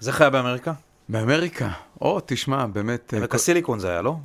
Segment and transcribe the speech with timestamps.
[0.00, 0.72] אז איך היה באמריקה?
[1.08, 3.14] באמריקה, או, תשמע, באמת...
[3.14, 4.16] עמק הסיליקון זה היה, לא?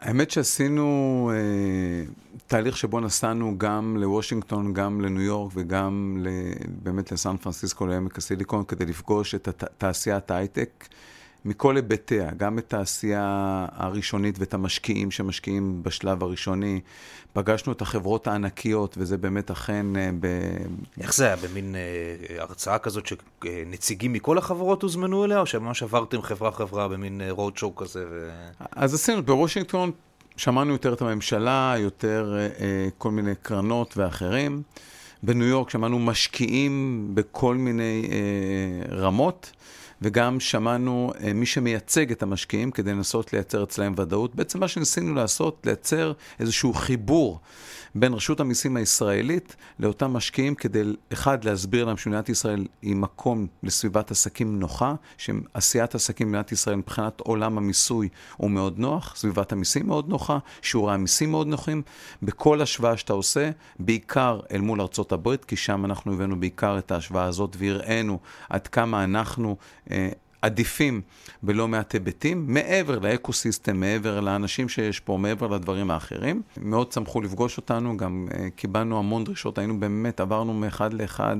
[0.00, 2.12] האמת שעשינו אה,
[2.46, 6.28] תהליך שבו נסענו גם לוושינגטון, גם לניו יורק וגם ל,
[6.82, 10.88] באמת לסן פרנסיסקו, לעמק הסיליקון, כדי לפגוש את תעשיית ההייטק
[11.44, 16.80] מכל היבטיה, גם את העשייה הראשונית ואת המשקיעים שמשקיעים בשלב הראשוני.
[17.32, 19.96] פגשנו את החברות הענקיות, וזה באמת אכן...
[19.96, 20.26] אה, ב...
[21.00, 21.36] איך זה היה?
[21.36, 27.52] במין אה, הרצאה כזאת שנציגים מכל החברות הוזמנו אליה, או שממש עברתם חברה-חברה במין רוד
[27.52, 28.04] אה, שואו כזה?
[28.10, 28.30] ו...
[28.72, 29.90] אז עשינו, בוושינגטון
[30.36, 34.62] שמענו יותר את הממשלה, יותר אה, אה, כל מיני קרנות ואחרים.
[35.22, 39.52] בניו יורק שמענו משקיעים בכל מיני אה, רמות.
[40.04, 44.34] וגם שמענו uh, מי שמייצג את המשקיעים כדי לנסות לייצר אצלהם ודאות.
[44.34, 47.40] בעצם מה שניסינו לעשות, לייצר איזשהו חיבור
[47.94, 54.10] בין רשות המיסים הישראלית לאותם משקיעים כדי, אחד, להסביר להם שמדינת ישראל היא מקום לסביבת
[54.10, 60.08] עסקים נוחה, שעשיית עסקים במדינת ישראל מבחינת עולם המיסוי הוא מאוד נוח, סביבת המיסים מאוד
[60.08, 61.82] נוחה, שיעורי המיסים מאוד נוחים.
[62.22, 66.90] בכל השוואה שאתה עושה, בעיקר אל מול ארצות הברית, כי שם אנחנו הבאנו בעיקר את
[66.90, 69.56] ההשוואה הזאת והראינו עד כמה אנחנו...
[69.90, 70.08] אה,
[70.44, 71.00] עדיפים
[71.42, 76.42] בלא מעט היבטים, מעבר לאקו-סיסטם, מעבר לאנשים שיש פה, מעבר לדברים האחרים.
[76.56, 81.36] מאוד שמחו לפגוש אותנו, גם uh, קיבלנו המון דרישות, היינו באמת, עברנו מאחד לאחד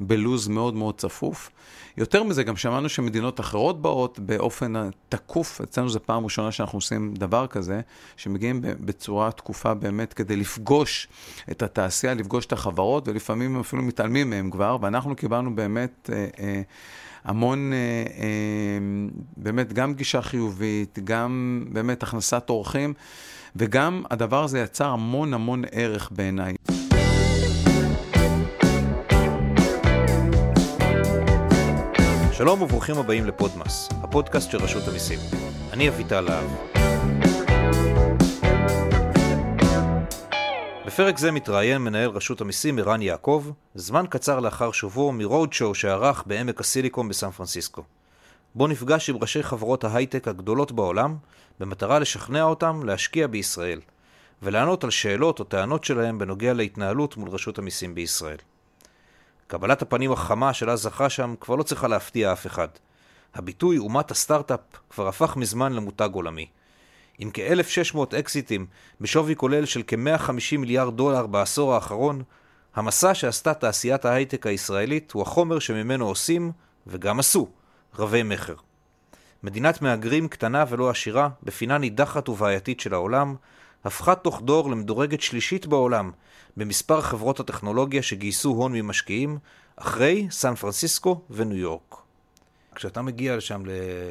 [0.00, 1.50] בלוז מאוד מאוד צפוף.
[1.96, 4.72] יותר מזה, גם שמענו שמדינות אחרות באות באופן
[5.08, 7.80] תקוף, אצלנו זו פעם ראשונה שאנחנו עושים דבר כזה,
[8.16, 11.08] שמגיעים בצורה תקופה באמת כדי לפגוש
[11.50, 16.10] את התעשייה, לפגוש את החברות, ולפעמים אפילו מתעלמים מהם כבר, ואנחנו קיבלנו באמת...
[16.10, 16.40] Uh, uh,
[17.28, 17.78] המון, אה,
[18.22, 18.28] אה,
[19.36, 22.94] באמת, גם גישה חיובית, גם באמת הכנסת אורחים,
[23.56, 26.54] וגם הדבר הזה יצר המון המון ערך בעיניי.
[32.32, 35.18] שלום וברוכים הבאים לפודמאס, הפודקאסט של רשות המיסים.
[35.72, 36.77] אני אביטל להב.
[40.88, 46.22] בפרק זה מתראיין מנהל רשות המיסים ערן יעקב, זמן קצר לאחר שובו מרוד שואו שערך
[46.26, 47.82] בעמק הסיליקון בסן פרנסיסקו.
[48.54, 51.16] בו נפגש עם ראשי חברות ההייטק הגדולות בעולם,
[51.60, 53.80] במטרה לשכנע אותם להשקיע בישראל,
[54.42, 58.38] ולענות על שאלות או טענות שלהם בנוגע להתנהלות מול רשות המיסים בישראל.
[59.46, 62.68] קבלת הפנים החמה שלה זכה שם כבר לא צריכה להפתיע אף אחד.
[63.34, 64.60] הביטוי אומת הסטארט-אפ
[64.90, 66.46] כבר הפך מזמן למותג עולמי.
[67.18, 68.66] עם כ-1,600 אקזיטים
[69.00, 72.22] בשווי כולל של כ-150 מיליארד דולר בעשור האחרון,
[72.74, 76.52] המסע שעשתה תעשיית ההייטק הישראלית הוא החומר שממנו עושים,
[76.86, 77.48] וגם עשו,
[77.98, 78.54] רבי מכר.
[79.42, 83.36] מדינת מהגרים קטנה ולא עשירה, בפינה נידחת ובעייתית של העולם,
[83.84, 86.10] הפכה תוך דור למדורגת שלישית בעולם
[86.56, 89.38] במספר חברות הטכנולוגיה שגייסו הון ממשקיעים,
[89.76, 92.07] אחרי סן פרנסיסקו וניו יורק.
[92.78, 93.62] כשאתה מגיע לשם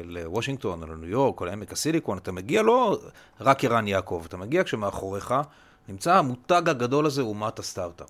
[0.04, 3.00] לוושינגטון, או לניו יורק, או לעמק הסיליקון, אתה מגיע לא
[3.40, 5.34] רק ערן יעקב, אתה מגיע כשמאחוריך
[5.88, 8.08] נמצא המותג הגדול הזה, אומת הסטארט-אפ,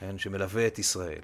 [0.00, 1.20] כן, שמלווה את ישראל.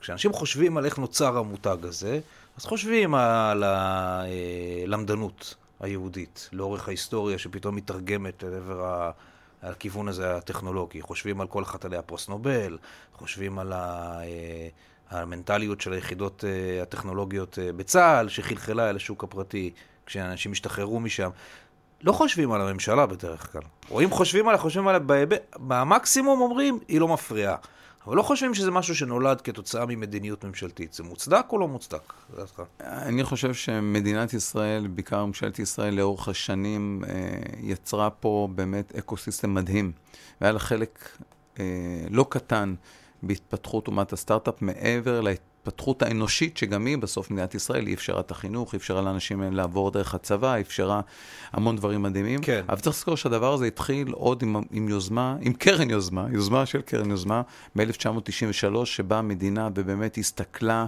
[0.00, 2.20] כשאנשים חושבים על איך נוצר המותג הזה,
[2.56, 9.10] אז חושבים על הלמדנות היהודית לאורך ההיסטוריה, שפתאום מתרגמת לעבר ה...
[9.62, 11.02] הכיוון הזה הטכנולוגי.
[11.02, 12.78] חושבים על כל חתלי הפוסט נובל,
[13.12, 14.20] חושבים על ה...
[15.14, 19.70] המנטליות של היחידות uh, הטכנולוגיות uh, בצה"ל, שחלחלה אל השוק הפרטי,
[20.06, 21.30] כשאנשים השתחררו משם.
[22.02, 23.62] לא חושבים על הממשלה בדרך כלל.
[23.90, 25.00] או אם חושבים עליה, חושבים עליה
[25.56, 27.56] במקסימום אומרים, היא לא מפריעה.
[28.06, 30.92] אבל לא חושבים שזה משהו שנולד כתוצאה ממדיניות ממשלתית.
[30.92, 32.12] זה מוצדק או לא מוצדק?
[32.80, 37.12] אני חושב שמדינת ישראל, בעיקר ממשלת ישראל, לאורך השנים, אה,
[37.60, 39.92] יצרה פה באמת ecosystem מדהים.
[40.40, 41.18] והיה לה חלק
[42.10, 42.74] לא קטן
[43.26, 45.20] בהתפתחות אומת הסטארט-אפ מעבר
[45.66, 49.90] להתפתחות האנושית, שגם היא בסוף מדינת ישראל, היא אפשרה את החינוך, היא אפשרה לאנשים לעבור
[49.90, 51.00] דרך הצבא, היא אפשרה
[51.52, 52.40] המון דברים מדהימים.
[52.42, 52.64] כן.
[52.68, 56.80] אבל צריך לזכור שהדבר הזה התחיל עוד עם, עם יוזמה, עם קרן יוזמה, יוזמה של
[56.80, 57.42] קרן יוזמה,
[57.76, 60.86] ב-1993, שבה המדינה ובאמת הסתכלה.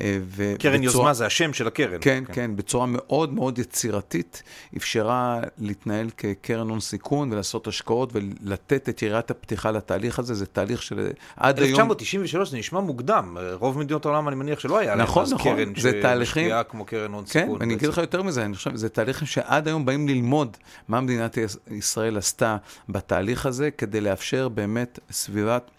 [0.00, 1.98] אה, ו- קרן בצורה, יוזמה זה השם של הקרן.
[2.00, 4.42] כן, כן, כן, בצורה מאוד מאוד יצירתית,
[4.76, 10.82] אפשרה להתנהל כקרן הון סיכון ולעשות השקעות ולתת את יריית הפתיחה לתהליך הזה, זה תהליך
[10.82, 10.98] של
[11.36, 12.40] עד 1993 היום...
[12.40, 15.72] 1993 זה נשמע מוקדם, רוב מדינות העולם אני מניח שלא היה נכון, להם נכון, קרן
[15.76, 16.50] זה תהליכים...
[16.68, 17.58] כמו קרן הון כן, סיכון.
[17.58, 20.56] כן, אני אגיד לך יותר מזה, אני חושב, זה תהליכים שעד היום באים ללמוד
[20.88, 21.38] מה מדינת
[21.70, 22.56] ישראל עשתה
[22.88, 25.70] בתהליך הזה, כדי לאפשר באמת סביבת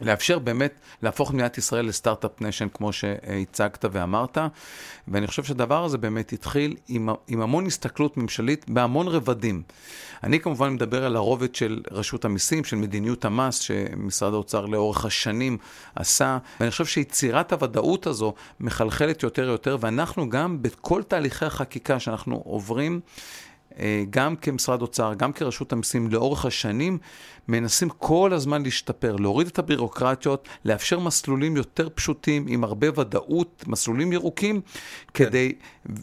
[0.00, 4.38] לאפשר באמת להפוך מדינת ישראל לסטארט-אפ ניישן, כמו שהצגת ואמרת.
[5.08, 9.62] ואני חושב שהדבר הזה באמת התחיל עם, עם המון הסתכלות ממשלית בהמון רבדים.
[10.24, 15.58] אני כמובן מדבר על הרובד של רשות המיסים, של מדיניות המס, שמשרד האוצר לאורך השנים
[15.94, 22.42] עשה, ואני חושב שיצירת הוודאות הזו מחלחלת יותר ויותר, ואנחנו גם בכל תהליכי החקיקה שאנחנו
[22.44, 23.00] עוברים,
[24.10, 26.98] גם כמשרד אוצר, גם כרשות המיסים, לאורך השנים,
[27.48, 34.12] מנסים כל הזמן להשתפר, להוריד את הבירוקרטיות, לאפשר מסלולים יותר פשוטים, עם הרבה ודאות, מסלולים
[34.12, 34.60] ירוקים,
[35.14, 35.24] כן.
[35.24, 35.52] כדי,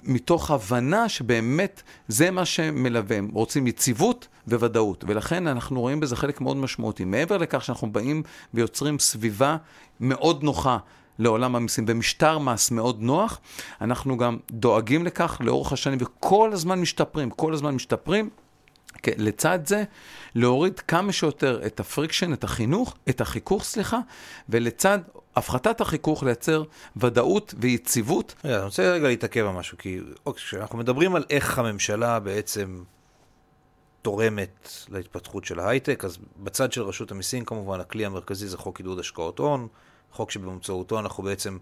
[0.03, 3.17] מתוך הבנה שבאמת זה מה שמלווה.
[3.17, 7.05] הם רוצים יציבות וודאות, ולכן אנחנו רואים בזה חלק מאוד משמעותי.
[7.05, 8.23] מעבר לכך שאנחנו באים
[8.53, 9.57] ויוצרים סביבה
[9.99, 10.77] מאוד נוחה.
[11.19, 13.39] לעולם המיסים, במשטר מס מאוד נוח,
[13.81, 18.29] אנחנו גם דואגים לכך לאורך השנים וכל הזמן משתפרים, כל הזמן משתפרים.
[19.17, 19.83] לצד זה,
[20.35, 23.99] להוריד כמה שיותר את ה friction, את החינוך, את החיכוך, סליחה,
[24.49, 24.99] ולצד
[25.35, 26.63] הפחתת החיכוך לייצר
[26.97, 28.35] ודאות ויציבות.
[28.45, 32.83] רגע, אני רוצה רגע להתעכב על משהו, כי אוקיי, כשאנחנו מדברים על איך הממשלה בעצם
[34.01, 38.99] תורמת להתפתחות של ההייטק, אז בצד של רשות המיסים כמובן הכלי המרכזי זה חוק עידוד
[38.99, 39.67] השקעות הון,
[40.13, 41.57] חוק שבאמצעותו אנחנו בעצם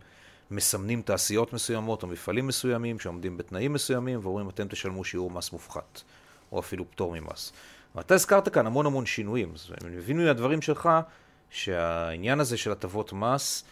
[0.51, 6.01] מסמנים תעשיות מסוימות או מפעלים מסוימים שעומדים בתנאים מסוימים ואומרים אתם תשלמו שיעור מס מופחת,
[6.51, 7.53] או אפילו פטור ממס.
[7.95, 10.89] ואתה הזכרת כאן המון המון שינויים, אז אני מבין מהדברים שלך
[11.49, 13.63] שהעניין הזה של הטבות מס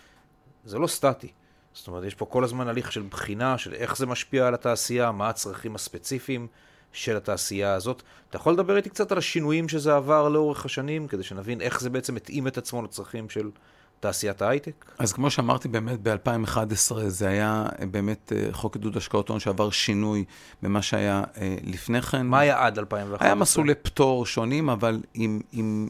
[0.66, 1.32] זה לא סטטי.
[1.74, 5.12] זאת אומרת, יש פה כל הזמן הליך של בחינה של איך זה משפיע על התעשייה,
[5.12, 6.48] מה הצרכים הספציפיים
[6.94, 8.04] של התעשייה הזאת.
[8.30, 11.90] אתה יכול לדבר איתי קצת על השינויים שזה עבר לאורך השנים, כדי שנבין איך זה
[11.90, 13.50] בעצם התאים את עצמו לצרכים של
[14.00, 14.86] תעשיית ההייטק?
[15.00, 19.70] אז כמו שאמרתי, באמת ב-2011 זה היה אה, באמת אה, חוק עידוד השקעות הון שעבר
[19.70, 20.24] שינוי
[20.64, 22.26] במה שהיה אה, לפני כן.
[22.26, 23.28] מה היה עד 2011?
[23.28, 25.42] היה מסלולי פטור שונים, אבל עם...
[25.52, 25.88] עם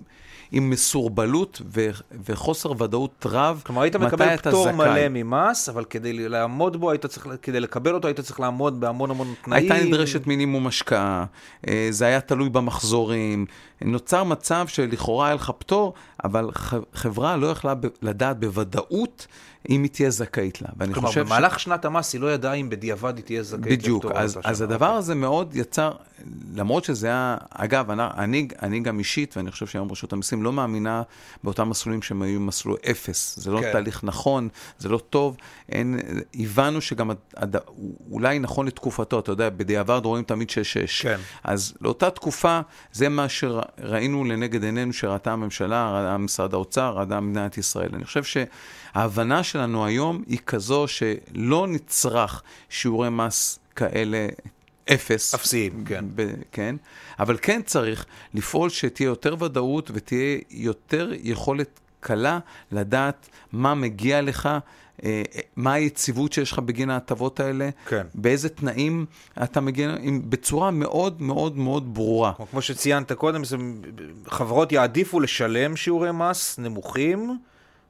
[0.51, 1.89] עם מסורבלות ו-
[2.29, 4.75] וחוסר ודאות רב, כלומר, היית מקבל פטור זכאי.
[4.75, 9.11] מלא ממס, אבל כדי לעמוד בו, היית צריך, כדי לקבל אותו, היית צריך לעמוד בהמון
[9.11, 9.71] המון תנאים.
[9.71, 11.25] הייתה נדרשת מינימום השקעה,
[11.89, 13.45] זה היה תלוי במחזורים.
[13.81, 15.93] נוצר מצב שלכאורה היה לך פטור,
[16.23, 16.49] אבל
[16.93, 19.27] חברה לא יכלה לדעת בוודאות
[19.69, 20.67] אם היא תהיה זכאית לה.
[20.77, 21.63] ואני כלומר, חושב במהלך ש...
[21.63, 25.15] שנת המס היא לא ידעה אם בדיעבד היא תהיה זכאית בדיוק, אז, אז הדבר הזה
[25.15, 25.91] מאוד יצר,
[26.55, 31.01] למרות שזה היה, אגב, אני, אני גם אישית, ואני חושב שהיום רשות המיסים לא מאמינה
[31.43, 33.39] באותם מסלולים שהם היו מסלול אפס.
[33.39, 33.71] זה לא כן.
[33.71, 35.37] תהליך נכון, זה לא טוב.
[35.69, 35.99] אין,
[36.39, 37.55] הבנו שגם, הד,
[38.11, 40.53] אולי נכון לתקופתו, אתה יודע, בדיעבד רואים תמיד 6-6.
[41.01, 41.17] כן.
[41.43, 42.59] אז לאותה תקופה,
[42.91, 47.89] זה מה שראינו לנגד עינינו שראתה הממשלה, ראה משרד האוצר, ראה מדינת ישראל.
[47.93, 54.27] אני חושב שההבנה שלנו היום היא כזו שלא נצרך שיעורי מס כאלה
[54.93, 55.33] אפס.
[55.33, 56.05] אפסיים, כן.
[56.15, 56.75] ב- כן.
[57.19, 62.39] אבל כן צריך לפעול שתהיה יותר ודאות ותהיה יותר יכולת קלה
[62.71, 64.49] לדעת מה מגיע לך.
[65.03, 65.21] אה,
[65.55, 68.07] מה היציבות שיש לך בגין ההטבות האלה, כן.
[68.15, 69.05] באיזה תנאים
[69.43, 69.95] אתה מגיע,
[70.29, 72.33] בצורה מאוד מאוד מאוד ברורה.
[72.51, 73.41] כמו שציינת קודם,
[74.27, 77.37] חברות יעדיפו לשלם שיעורי מס נמוכים.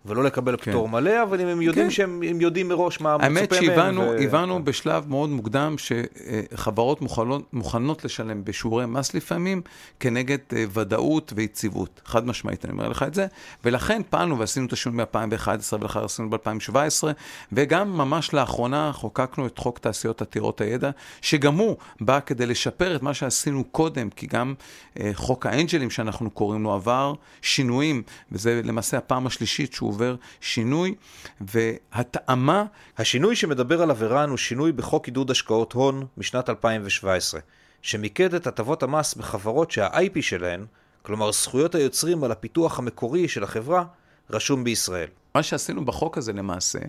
[0.09, 0.71] ולא לקבל כן.
[0.71, 1.91] פטור מלא, אבל אם הם יודעים כן.
[1.91, 3.37] שהם יודעים מראש מה מצופה מהם.
[3.37, 4.17] האמת שהבנו ו...
[4.23, 9.61] הבנו בשלב מאוד מוקדם שחברות מוכנות, מוכנות לשלם בשיעורי מס לפעמים
[9.99, 12.01] כנגד אה, ודאות ויציבות.
[12.05, 13.27] חד משמעית, אני אומר לך את זה.
[13.65, 17.03] ולכן פעלנו ועשינו את השינוי ב-2011 ולאחר עשינו ב-2017,
[17.51, 20.89] וגם ממש לאחרונה חוקקנו את חוק תעשיות עתירות הידע,
[21.21, 24.53] שגם הוא בא כדי לשפר את מה שעשינו קודם, כי גם
[24.99, 30.95] אה, חוק האנג'לים שאנחנו קוראים לו עבר שינויים, וזה למעשה הפעם השלישית שהוא עובר שינוי
[31.41, 32.65] והתאמה.
[32.97, 37.41] השינוי שמדבר עליו ערן הוא שינוי בחוק עידוד השקעות הון משנת 2017,
[37.81, 40.65] שמיקד את הטבות המס בחברות שה-IP שלהן,
[41.01, 43.83] כלומר זכויות היוצרים על הפיתוח המקורי של החברה,
[44.29, 45.07] רשום בישראל.
[45.35, 46.79] מה שעשינו בחוק הזה למעשה,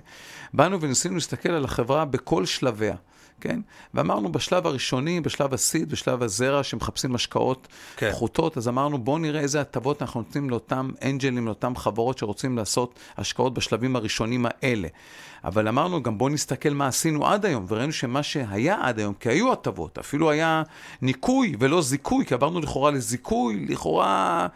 [0.55, 2.95] באנו וניסינו להסתכל על החברה בכל שלביה.
[3.41, 3.61] כן?
[3.95, 8.11] ואמרנו בשלב הראשוני, בשלב הסיד, בשלב הזרע, שמחפשים השקעות כן.
[8.11, 12.99] פחותות, אז אמרנו בואו נראה איזה הטבות אנחנו נותנים לאותם אנג'לים, לאותם חברות שרוצים לעשות
[13.17, 14.89] השקעות בשלבים הראשונים האלה.
[15.45, 19.29] אבל אמרנו גם בואו נסתכל מה עשינו עד היום, וראינו שמה שהיה עד היום, כי
[19.29, 20.63] היו הטבות, אפילו היה
[21.03, 24.47] ניקוי ולא זיכוי, כי עברנו לכאורה לזיכוי, לכאורה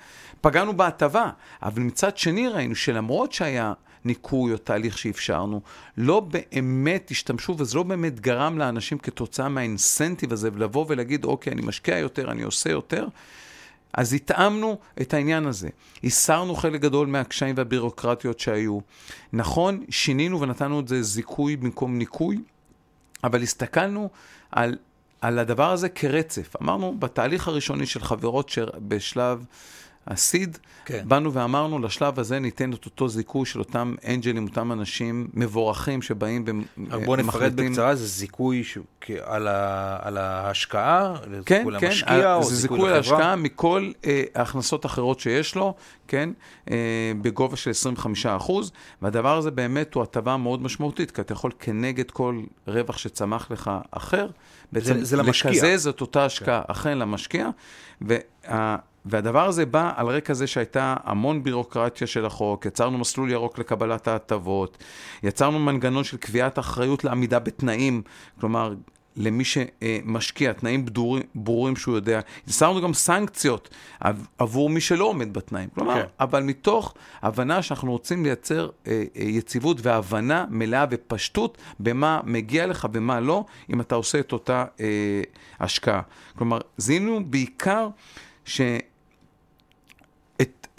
[0.41, 1.31] פגענו בהטבה.
[1.63, 3.73] אבל מצד שני ראינו שלמרות שהיה
[4.05, 5.61] ניקוי או תהליך שאפשרנו,
[5.97, 11.63] לא באמת השתמשו, וזה לא באמת גרם לאנשים כתוצאה מהאינסנטיב הזה, לבוא ולהגיד, אוקיי, אני
[11.63, 13.07] משקיע יותר, אני עושה יותר.
[13.93, 15.69] אז התאמנו את העניין הזה.
[16.05, 18.79] הסרנו חלק גדול מהקשיים והבירוקרטיות שהיו.
[19.33, 22.39] נכון, שינינו ונתנו את זה זיכוי במקום ניקוי,
[23.25, 24.09] אבל הסתכלנו
[24.53, 24.77] על,
[25.21, 26.57] על הדבר הזה כרצף.
[26.63, 29.45] אמרנו, בתהליך הראשוני של חברות שבשלב
[30.07, 31.05] הסיד, כן.
[31.09, 36.45] באנו ואמרנו, לשלב הזה ניתן את אותו זיכוי של אותם אנג'לים, אותם אנשים מבורכים שבאים
[36.91, 37.71] רק בוא נפרט ומחליטים...
[37.71, 38.79] בקצרה, זה זיכוי ש...
[39.23, 39.99] על, ה...
[40.03, 41.15] על ההשקעה,
[41.47, 42.97] כן, כן, למשקיע, או זה זיכוי לחברה?
[42.97, 45.75] להשקעה מכל אה, ההכנסות האחרות שיש לו,
[46.09, 46.31] כן,
[46.71, 47.71] אה, בגובה של
[48.41, 48.51] 25%,
[49.03, 53.71] והדבר הזה באמת הוא הטבה מאוד משמעותית, כי אתה יכול כנגד כל רווח שצמח לך
[53.91, 54.29] אחר,
[54.73, 55.51] בעצם זה למשקיע.
[55.53, 55.57] כן.
[55.57, 57.49] לקזז את אותה השקעה אכן למשקיע,
[58.01, 63.59] וה, והדבר הזה בא על רקע זה שהייתה המון בירוקרטיה של החוק, יצרנו מסלול ירוק
[63.59, 64.85] לקבלת ההטבות,
[65.23, 68.03] יצרנו מנגנון של קביעת אחריות לעמידה בתנאים,
[68.41, 68.75] כלומר,
[69.17, 72.21] למי שמשקיע, תנאים בדורים, ברורים שהוא יודע.
[72.49, 73.69] יצרנו גם סנקציות
[74.01, 75.69] עב- עבור מי שלא עומד בתנאים.
[75.75, 76.01] כלומר, כן.
[76.01, 76.07] כן.
[76.21, 82.89] אבל מתוך הבנה שאנחנו רוצים לייצר אה, אה, יציבות והבנה מלאה ופשטות במה מגיע לך
[82.93, 85.23] ומה לא, אם אתה עושה את אותה אה,
[85.61, 86.01] השקעה.
[86.37, 87.89] כלומר, זיהינו בעיקר
[88.45, 88.61] ש...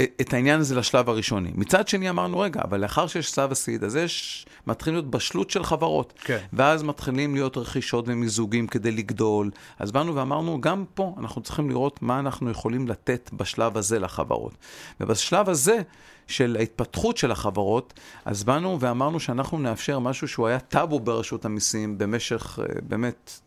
[0.02, 1.52] את, העניין הזה לשלב הראשוני.
[1.56, 5.64] מצד שני אמרנו, רגע, אבל לאחר שיש שלב הסיד, אז יש, מתחילים להיות בשלות של
[5.64, 6.14] חברות.
[6.18, 6.38] כן.
[6.54, 9.52] ואז מתחילים להיות רכישות ומיזוגים כדי לגדול.
[9.80, 14.54] אז באנו ואמרנו, גם פה אנחנו צריכים לראות מה אנחנו יכולים לתת בשלב הזה לחברות.
[15.00, 15.82] ובשלב הזה
[16.28, 17.94] של ההתפתחות של החברות,
[18.26, 23.40] אז באנו ואמרנו שאנחנו נאפשר משהו שהוא היה טאבו ברשות המיסים במשך אה, באמת...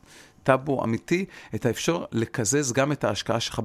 [0.48, 1.24] טאבו אמיתי,
[1.54, 3.60] את האפשר לקזז גם את ההשקעה שלך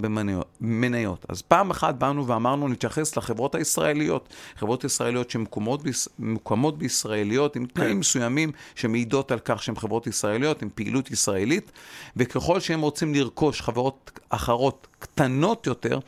[0.61, 1.25] במניות.
[1.29, 6.07] אז פעם אחת באנו ואמרנו, נתייחס לחברות הישראליות, חברות ישראליות שמוקמות ביש...
[6.19, 11.71] מוקמות בישראליות, עם תנאים מסוימים שמעידות על כך שהן חברות ישראליות, עם פעילות ישראלית,
[12.17, 15.99] וככל שהם רוצים לרכוש חברות אחרות קטנות יותר,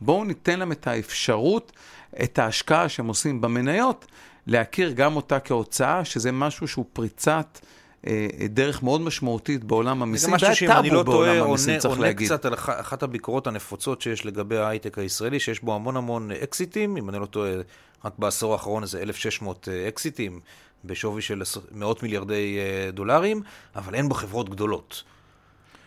[0.00, 1.72] בואו ניתן להם את האפשרות,
[2.22, 4.06] את ההשקעה שהם עושים במניות,
[4.46, 7.58] להכיר גם אותה כהוצאה, שזה משהו שהוא פריצת...
[8.06, 11.80] אה, דרך מאוד משמעותית בעולם זה המיסים, שאם אני לא טאבו בעולם טועה, המיסים, עונה,
[11.80, 12.28] צריך עונה להגיד.
[12.28, 16.96] קצת על אח- אחת הביקורות הנפוצות שיש לגבי ההייטק הישראלי, שיש בו המון המון אקזיטים,
[16.96, 17.50] אם אני לא טועה,
[18.04, 20.40] רק בעשור האחרון איזה 1,600 אקזיטים,
[20.84, 21.42] בשווי של
[21.72, 23.42] מאות מיליארדי אה, דולרים,
[23.76, 25.02] אבל אין בו חברות גדולות.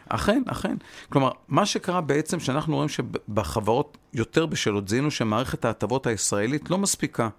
[0.10, 0.75] אכן, אכן.
[1.10, 7.29] כלומר, מה שקרה בעצם, שאנחנו רואים שבחברות יותר בשלות, זיהינו שמערכת ההטבות הישראלית לא מספיקה.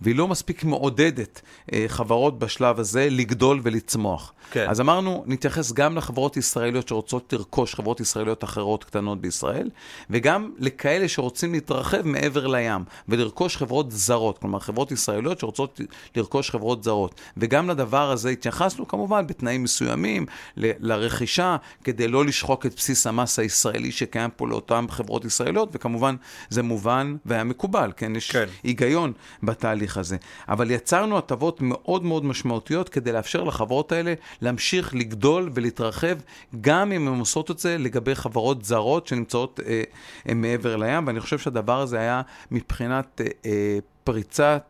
[0.00, 4.32] והיא לא מספיק מעודדת אה, חברות בשלב הזה לגדול ולצמוח.
[4.50, 4.66] כן.
[4.68, 9.70] אז אמרנו, נתייחס גם לחברות ישראליות שרוצות לרכוש חברות ישראליות אחרות קטנות בישראל,
[10.10, 15.80] וגם לכאלה שרוצים להתרחב מעבר לים ולרכוש חברות זרות, כלומר חברות ישראליות שרוצות
[16.16, 17.20] לרכוש חברות זרות.
[17.36, 20.26] וגם לדבר הזה התייחסנו כמובן בתנאים מסוימים
[20.56, 26.16] ל- לרכישה, כדי לא לשחוק את בסיס המס הישראלי שקיים פה לאותן חברות ישראליות, וכמובן
[26.48, 28.16] זה מובן והיה מקובל, כן?
[28.16, 28.44] יש כן.
[28.62, 29.12] היגיון
[29.42, 30.16] בתהליך הזה.
[30.48, 36.16] אבל יצרנו הטבות מאוד מאוד משמעותיות כדי לאפשר לחברות האלה להמשיך לגדול ולהתרחב,
[36.60, 41.38] גם אם הן עושות את זה לגבי חברות זרות שנמצאות אה, מעבר לים, ואני חושב
[41.38, 44.62] שהדבר הזה היה מבחינת אה, אה, פריצת...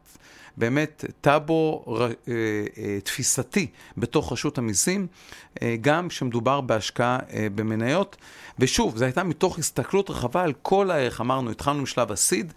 [0.57, 5.07] באמת טאבו אה, אה, תפיסתי בתוך רשות המיסים,
[5.63, 7.19] אה, גם כשמדובר בהשקעה
[7.55, 8.17] במניות.
[8.59, 11.21] ושוב, זו הייתה מתוך הסתכלות רחבה על כל הערך.
[11.21, 12.53] אמרנו, התחלנו משלב הסיד,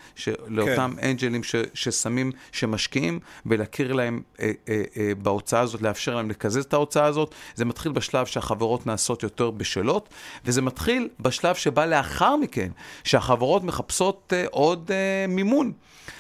[0.48, 1.10] לאותם כן.
[1.10, 6.74] אנג'לים ש, ששמים, שמשקיעים, ולהכיר להם אה, אה, אה, בהוצאה הזאת, לאפשר להם לקזז את
[6.74, 7.36] ההוצאה הזאת.
[7.56, 10.10] זה מתחיל בשלב שהחברות נעשות יותר בשלות,
[10.46, 12.70] וזה מתחיל בשלב שבא לאחר מכן,
[13.04, 15.72] שהחברות מחפשות אה, עוד אה, מימון.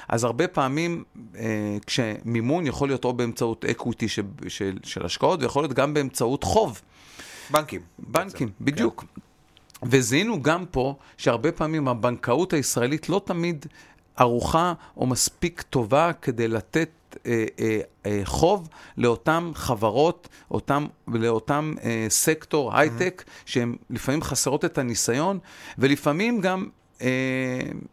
[0.08, 1.04] אז הרבה פעמים
[1.36, 6.44] אה, כשמימון יכול להיות או באמצעות equity של, של, של השקעות, ויכול להיות גם באמצעות
[6.44, 6.82] חוב.
[7.52, 7.82] בנקים.
[8.00, 8.66] בנקים, בעצם.
[8.66, 9.04] בדיוק.
[9.04, 9.22] כן.
[9.84, 13.66] וזיהינו גם פה שהרבה פעמים הבנקאות הישראלית לא תמיד
[14.16, 16.90] ערוכה או מספיק טובה כדי לתת
[17.26, 23.42] אה, אה, אה, חוב לאותן חברות, אותם, לאותם אה, סקטור הייטק, mm-hmm.
[23.46, 25.40] שהן לפעמים חסרות את הניסיון,
[25.78, 26.68] ולפעמים גם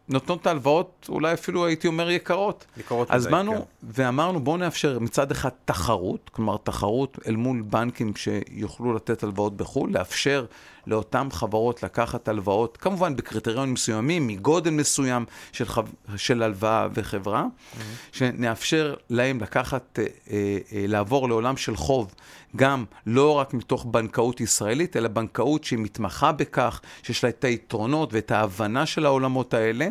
[0.08, 2.66] נותנות את ההלוואות, אולי אפילו הייתי אומר יקרות.
[2.76, 3.60] יקרות אז באנו כן.
[3.82, 9.90] ואמרנו, בואו נאפשר מצד אחד תחרות, כלומר תחרות אל מול בנקים שיוכלו לתת הלוואות בחו"ל,
[9.92, 10.46] לאפשר
[10.86, 15.82] לאותן חברות לקחת הלוואות, כמובן בקריטריונים מסוימים, מגודל מסוים של, חו...
[16.16, 17.80] של הלוואה וחברה, mm-hmm.
[18.12, 22.14] שנאפשר להם לקחת, אה, אה, לעבור לעולם של חוב,
[22.56, 28.12] גם לא רק מתוך בנקאות ישראלית, אלא בנקאות שהיא מתמחה בכך, שיש לה את היתרונות
[28.12, 29.88] ואת ההבנה של העולמות האלה.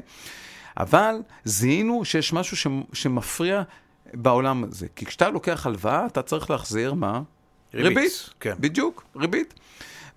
[0.78, 2.68] אבל זיהינו שיש משהו ש...
[2.94, 3.64] שמפריע
[4.14, 4.88] בעולם הזה.
[4.96, 7.22] כי כשאתה לוקח הלוואה, אתה צריך להחזיר מה?
[7.74, 8.30] ריבית, ריבית.
[8.40, 8.54] כן.
[8.60, 9.54] בדיוק, ריבית.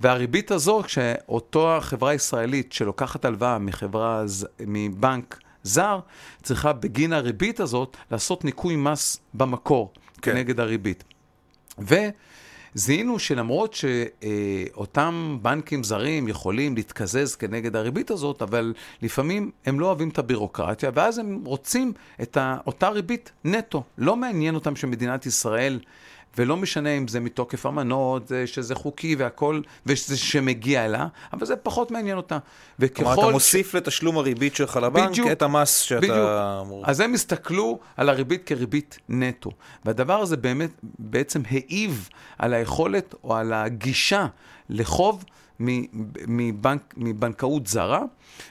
[0.01, 4.25] והריבית הזו, כשאותו החברה הישראלית שלוקחת הלוואה מחברה,
[4.61, 6.01] מבנק זר,
[6.43, 10.33] צריכה בגין הריבית הזאת לעשות ניכוי מס במקור כן.
[10.33, 11.05] כנגד הריבית.
[11.81, 11.95] ו...
[12.75, 20.09] זיהינו שלמרות שאותם בנקים זרים יכולים להתקזז כנגד הריבית הזאת, אבל לפעמים הם לא אוהבים
[20.09, 23.83] את הבירוקרטיה, ואז הם רוצים את אותה ריבית נטו.
[23.99, 25.81] לא מעניין אותם שמדינת ישראל...
[26.39, 31.91] ולא משנה אם זה מתוקף אמנות, שזה חוקי והכול, וזה שמגיע אליה, אבל זה פחות
[31.91, 32.39] מעניין אותה.
[32.79, 33.05] וככל...
[33.05, 33.75] כלומר, אתה מוסיף ש...
[33.75, 36.01] לתשלום הריבית שלך לבנק בדיוק, את המס שאתה...
[36.01, 36.85] בדיוק.
[36.85, 39.51] אז הם הסתכלו על הריבית כריבית נטו.
[39.85, 42.09] והדבר הזה באמת, בעצם העיב
[42.39, 44.27] על היכולת או על הגישה
[44.69, 45.25] לחוב
[45.61, 48.03] מבנק, מבנקאות זרה.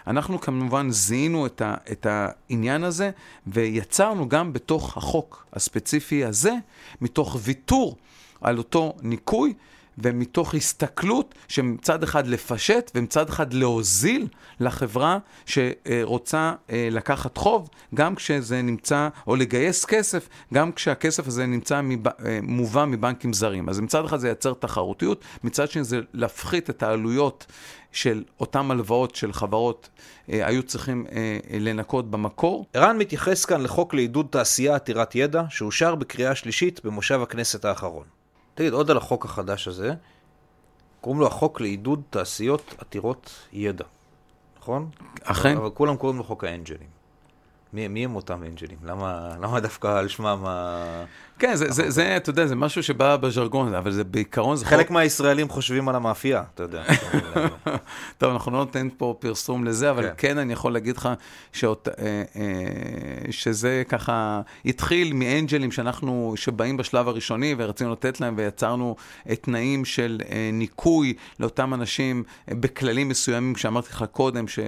[0.08, 3.12] אנחנו כמובן זיהינו את, ה, את העניין הזה
[3.48, 6.54] ויצרנו גם בתוך החוק הספציפי הזה,
[7.02, 7.96] מתוך ויתור
[8.42, 9.54] על אותו ניכוי,
[9.98, 14.28] ומתוך הסתכלות שמצד אחד לפשט ומצד אחד להוזיל
[14.60, 21.82] לחברה שרוצה אה, לקחת חוב, גם כשזה נמצא, או לגייס כסף, גם כשהכסף הזה נמצא,
[21.84, 23.70] מב, אה, מובא מבנקים זרים.
[23.70, 27.46] אז מצד אחד זה ייצר תחרותיות, מצד שני זה להפחית את העלויות
[27.92, 29.90] של אותן הלוואות של חברות
[30.32, 32.66] אה, היו צריכים אה, לנקות במקור.
[32.74, 38.17] ערן מתייחס כאן לחוק לעידוד תעשייה עתירת ידע, שאושר בקריאה שלישית במושב הכנסת האחרון.
[38.58, 39.94] תגיד, עוד על החוק החדש הזה,
[41.02, 43.86] קוראים לו החוק לעידוד תעשיות עתירות ידע,
[44.60, 44.90] נכון?
[45.24, 45.58] אכן.
[45.58, 46.88] אבל כולם קוראים לו חוק האנג'לים.
[47.74, 48.78] מי, מי הם אותם אנג'לים?
[48.84, 51.06] למה, למה דווקא על שמם ה...
[51.40, 54.86] כן, זה, זה, זה, אתה יודע, זה משהו שבא בז'רגון, אבל זה בעיקרון זה חלק
[54.86, 54.92] חוק...
[54.92, 56.84] מהישראלים חושבים על המאפייה, אתה יודע.
[58.18, 61.10] טוב, אנחנו לא נותן פה פרסום לזה, אבל כן, כן אני יכול להגיד לך
[61.54, 61.94] שאות, אה,
[62.36, 68.96] אה, שזה ככה התחיל מאנג'לים שאנחנו, שבאים בשלב הראשוני ורצינו לתת להם ויצרנו
[69.42, 74.60] תנאים של אה, ניקוי לאותם אנשים בכללים מסוימים, שאמרתי לך קודם, ש,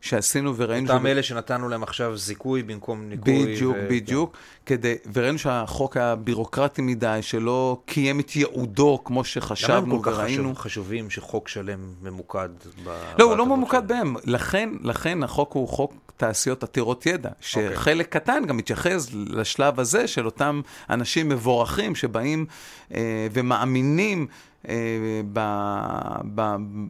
[0.00, 0.92] שעשינו וראינו...
[0.92, 3.46] אותם אלה שנתנו להם עכשיו זיכוי במקום ניקוי.
[3.46, 3.86] בדיוק, ו...
[3.90, 4.36] בדיוק.
[4.63, 4.63] כן.
[4.66, 10.42] כדי, וראינו שהחוק היה בירוקרטי מדי, שלא קיים את ייעודו כמו שחשבנו וראינו.
[10.42, 12.48] למה הם כל כך חשובים שחוק שלם ממוקד
[12.84, 12.88] ב...
[13.18, 14.16] לא, הוא לא ממוקד בהם.
[14.24, 17.74] לכן, לכן החוק הוא חוק תעשיות עתירות ידע, אוקיי.
[17.74, 18.08] שחלק okay.
[18.08, 22.46] קטן גם מתייחס לשלב הזה של אותם אנשים מבורכים שבאים
[22.94, 24.26] אה, ומאמינים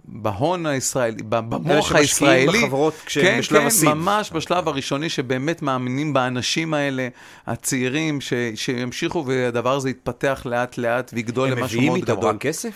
[0.04, 2.32] בהון הישראלי, במוח הישראלי.
[2.34, 3.88] אלה שמשקיעים בחברות כשהם כן, בשלב כן, הסיד.
[3.88, 7.08] כן, ממש בשלב הראשוני, שבאמת מאמינים באנשים האלה,
[7.46, 12.14] הצעירים, ש, שימשיכו והדבר הזה יתפתח לאט-לאט ויגדול למשהו מאוד גדול.
[12.14, 12.74] הם מביאים איתם רק כסף?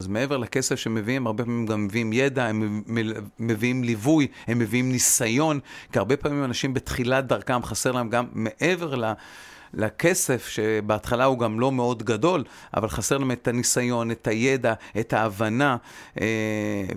[0.00, 2.82] אז מעבר לכסף שמביאים, הרבה פעמים גם מביאים ידע, הם
[3.38, 5.60] מביאים ליווי, הם מביאים ניסיון,
[5.92, 9.12] כי הרבה פעמים אנשים בתחילת דרכם חסר להם גם מעבר ל...
[9.74, 12.44] לכסף, שבהתחלה הוא גם לא מאוד גדול,
[12.76, 15.76] אבל חסר להם את הניסיון, את הידע, את ההבנה,
[16.20, 16.26] אה,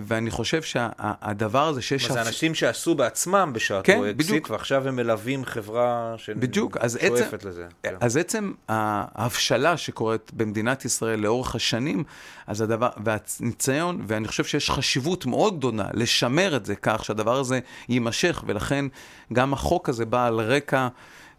[0.05, 2.11] ואני חושב שהדבר הזה שיש...
[2.11, 4.49] זה אנשים שעשו בעצמם בשעתו כן, אקזיט, בדיוק.
[4.49, 7.67] ועכשיו הם מלווים חברה ששואפת לזה.
[7.83, 7.95] כן.
[7.99, 12.03] אז עצם ההבשלה שקורית במדינת ישראל לאורך השנים,
[12.47, 17.59] אז הדבר, והניסיון, ואני חושב שיש חשיבות מאוד גדולה לשמר את זה כך שהדבר הזה
[17.89, 18.85] יימשך, ולכן
[19.33, 20.87] גם החוק הזה בא על רקע...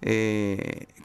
[0.07, 0.13] אה,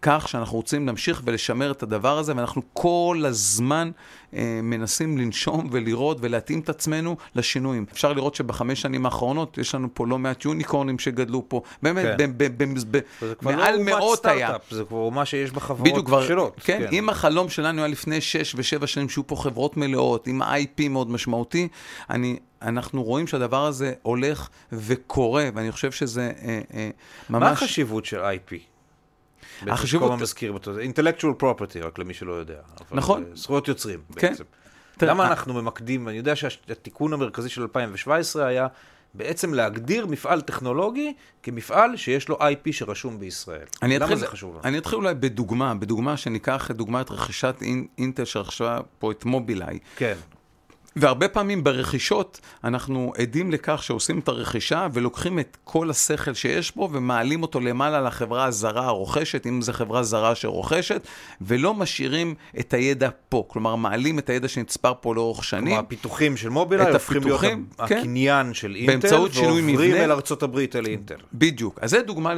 [0.01, 3.91] כך שאנחנו רוצים להמשיך ולשמר את הדבר הזה, ואנחנו כל הזמן
[4.33, 7.86] אה, מנסים לנשום ולראות ולהתאים את עצמנו לשינויים.
[7.91, 12.17] אפשר לראות שבחמש שנים האחרונות יש לנו פה לא מעט יוניקורנים שגדלו פה, באמת, כן.
[13.41, 14.55] מעל לא מאות היה.
[14.71, 16.51] זה כבר מה שיש בחברות שלו.
[16.63, 20.41] כן, כן, אם החלום שלנו היה לפני שש ושבע שנים שיהיו פה חברות מלאות, עם
[20.41, 21.67] IP מאוד משמעותי,
[22.10, 22.38] אני...
[22.62, 26.89] אנחנו רואים שהדבר הזה הולך וקורה, ואני חושב שזה אה, אה,
[27.29, 27.41] ממש...
[27.41, 28.77] מה החשיבות של IP?
[29.67, 30.12] החשיבות...
[30.12, 32.60] כל מזכיר אותו, זה intellectual property, רק למי שלא יודע.
[32.91, 33.26] נכון.
[33.34, 34.30] זכויות יוצרים כן.
[34.30, 34.43] בעצם.
[35.02, 38.67] למה אה- אנחנו ממקדים, אני יודע שהתיקון המרכזי של 2017 היה
[39.13, 43.65] בעצם להגדיר מפעל טכנולוגי כמפעל שיש לו IP שרשום בישראל.
[43.84, 44.60] למה אתחיל, זה חשוב?
[44.63, 47.56] אני אתחיל אולי בדוגמה, בדוגמה שניקח את רכישת
[47.98, 49.80] אינטל שרכשה פה את מובילאיי.
[49.96, 50.15] כן.
[50.99, 56.89] והרבה פעמים ברכישות אנחנו עדים לכך שעושים את הרכישה ולוקחים את כל השכל שיש בו
[56.91, 61.07] ומעלים אותו למעלה לחברה הזרה הרוכשת, אם זו חברה זרה שרוכשת,
[61.41, 63.43] ולא משאירים את הידע פה.
[63.47, 65.65] כלומר, מעלים את הידע שנצפר פה לאורך שנים.
[65.65, 70.86] כלומר, הפיתוחים של מובילאיי הופכים להיות כן, הקניין של אינטל, ועוברים אל ארצות הברית אל
[70.86, 71.15] אינטל.
[71.33, 71.79] בדיוק.
[71.81, 72.33] אז זו דוגמה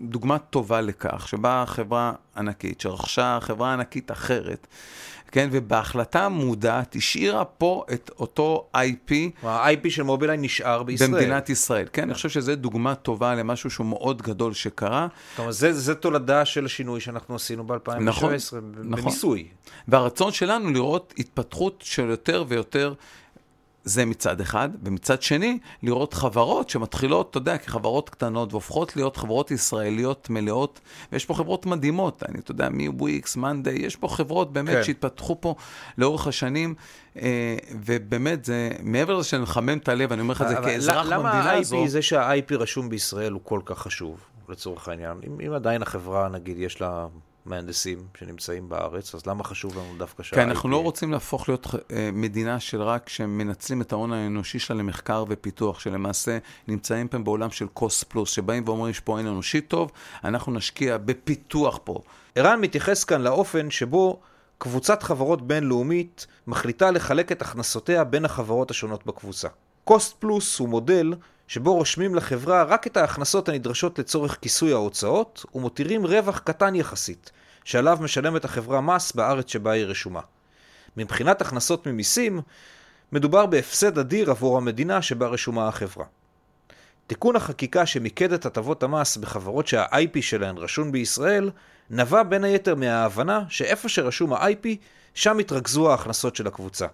[0.00, 4.66] דוגמה טובה לכך, שבאה חברה ענקית, שרכשה חברה ענקית אחרת,
[5.32, 9.12] כן, ובהחלטה מודעת השאירה פה את אותו IP.
[9.46, 11.10] ה-IP של מובילאיי נשאר בישראל.
[11.10, 15.08] במדינת ישראל, כן, אני חושב שזו דוגמה טובה למשהו שהוא מאוד גדול שקרה.
[15.30, 18.30] זאת אומרת, זה תולדה של השינוי שאנחנו עשינו ב-2017, נכון,
[18.74, 19.40] במיסוי.
[19.40, 19.82] נכון.
[19.88, 22.94] והרצון שלנו לראות התפתחות של יותר ויותר
[23.86, 29.50] זה מצד אחד, ומצד שני, לראות חברות שמתחילות, אתה יודע, כחברות קטנות, והופכות להיות חברות
[29.50, 30.80] ישראליות מלאות,
[31.12, 34.82] ויש פה חברות מדהימות, אני, אתה יודע, מוויקס, מאנדיי, יש פה חברות באמת כן.
[34.82, 35.54] שהתפתחו פה
[35.98, 36.74] לאורך השנים,
[37.16, 41.06] אה, ובאמת, זה, מעבר לזה שאני מחמם את הלב, אני אומר לך את זה כאזרח
[41.06, 41.76] במדינה הזו.
[41.76, 45.20] למה זה שה-IP רשום בישראל הוא כל כך חשוב, לצורך העניין?
[45.26, 47.06] אם, אם עדיין החברה, נגיד, יש לה
[47.46, 50.34] מהנדסים שנמצאים בארץ, אז למה חשוב לנו דווקא שה-IP?
[50.34, 54.76] כי אנחנו לא רוצים להפוך להיות אה, מדינה של רק שמנצלים את ההון האנושי שלה
[54.76, 59.92] למחקר ופיתוח, שלמעשה נמצאים פה בעולם של קוסט פלוס, שבאים ואומרים שפה אין אנושי טוב,
[60.24, 62.00] אנחנו נשקיע בפיתוח פה.
[62.34, 64.20] ערן מתייחס כאן לאופן שבו
[64.58, 69.48] קבוצת חברות בינלאומית מחליטה לחלק את הכנסותיה בין החברות השונות בקבוצה.
[69.88, 71.14] קוסט פלוס הוא מודל
[71.48, 77.30] שבו רושמים לחברה רק את ההכנסות הנדרשות לצורך כיסוי ההוצאות, ומותירים רווח קטן יחסית,
[77.64, 80.20] שעליו משלמת החברה מס בארץ שבה היא רשומה.
[80.96, 82.40] מבחינת הכנסות ממיסים,
[83.12, 86.04] מדובר בהפסד אדיר עבור המדינה שבה רשומה החברה.
[87.06, 91.50] תיקון החקיקה שמיקד את הטבות המס בחברות שה-IP שלהן רשום בישראל,
[91.90, 94.68] נבע בין היתר מההבנה שאיפה שרשום ה-IP,
[95.14, 96.86] שם יתרכזו ההכנסות של הקבוצה,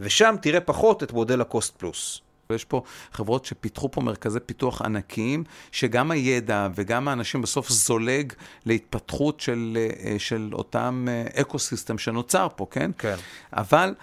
[0.00, 2.21] ושם תראה פחות את מודל הקוסט פלוס.
[2.50, 8.32] ויש פה חברות שפיתחו פה מרכזי פיתוח ענקיים, שגם הידע וגם האנשים בסוף זולג
[8.66, 12.90] להתפתחות של, אה, של אותם ecosystem שנוצר פה, כן?
[12.98, 13.16] כן.
[13.52, 13.94] אבל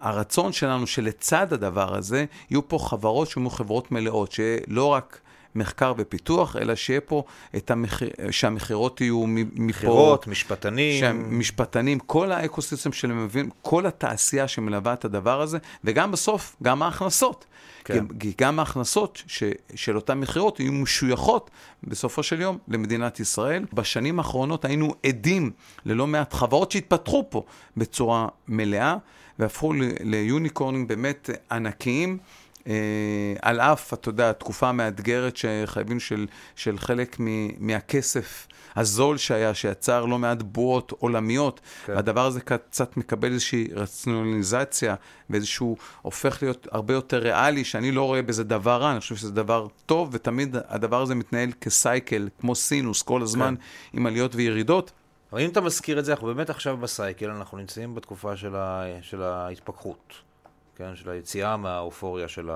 [0.00, 5.20] הרצון שלנו שלצד הדבר הזה, יהיו פה חברות שיהיו חברות מלאות, שלא רק...
[5.54, 7.24] מחקר ופיתוח, אלא שיהיה פה
[7.56, 9.50] את המחיר, שהמכירות יהיו מפה...
[9.54, 11.38] מכירות, משפטנים.
[11.38, 16.82] משפטנים, כל ה ecosystem שלהם מבין, כל התעשייה שמלווה את הדבר הזה, וגם בסוף, גם
[16.82, 17.44] ההכנסות.
[17.84, 18.06] כן.
[18.20, 19.42] כי גם ההכנסות ש,
[19.74, 21.50] של אותן מכירות יהיו משויכות
[21.84, 23.64] בסופו של יום למדינת ישראל.
[23.72, 25.50] בשנים האחרונות היינו עדים
[25.84, 27.44] ללא מעט חברות שהתפתחו פה
[27.76, 28.96] בצורה מלאה,
[29.38, 32.18] והפכו ליוניקורנים באמת ענקיים.
[32.66, 37.26] אה, על אף, אתה יודע, התקופה המאתגרת שחייבים של, של חלק מ,
[37.66, 38.46] מהכסף
[38.76, 41.96] הזול שהיה, שיצר לא מעט בועות עולמיות, כן.
[41.96, 44.94] הדבר הזה קצת מקבל איזושהי רציונליזציה,
[45.30, 49.32] ואיזשהו הופך להיות הרבה יותר ריאלי, שאני לא רואה בזה דבר רע, אני חושב שזה
[49.32, 53.98] דבר טוב, ותמיד הדבר הזה מתנהל כסייקל, כמו סינוס, כל הזמן כן.
[53.98, 54.92] עם עליות וירידות.
[55.32, 58.84] אבל אם אתה מזכיר את זה, אנחנו באמת עכשיו בסייקל, אנחנו נמצאים בתקופה של, ה...
[59.02, 60.29] של ההתפכחות.
[60.76, 62.50] כן, של היציאה מהאופוריה של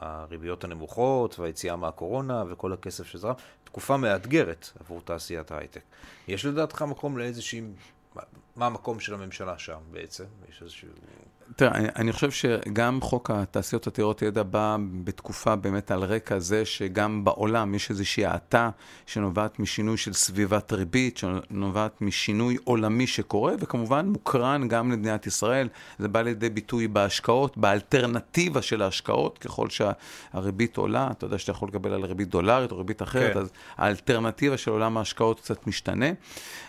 [0.00, 3.34] הריביות הנמוכות והיציאה מהקורונה וכל הכסף שזרם,
[3.64, 5.82] תקופה מאתגרת עבור תעשיית ההייטק.
[6.28, 7.62] יש לדעתך מקום לאיזושהי,
[8.56, 10.24] מה המקום של הממשלה שם בעצם?
[10.48, 10.88] יש איזשהו...
[11.56, 16.64] תראה, אני, אני חושב שגם חוק התעשיות עתירות ידע בא בתקופה באמת על רקע זה
[16.64, 18.70] שגם בעולם יש איזושהי האטה
[19.06, 25.68] שנובעת משינוי של סביבת ריבית, שנובעת משינוי עולמי שקורה, וכמובן מוקרן גם למדינת ישראל.
[25.98, 31.68] זה בא לידי ביטוי בהשקעות, באלטרנטיבה של ההשקעות, ככל שהריבית עולה, אתה יודע שאתה יכול
[31.68, 33.40] לקבל על ריבית דולרית או ריבית אחרת, כן.
[33.40, 36.08] אז האלטרנטיבה של עולם ההשקעות קצת משתנה,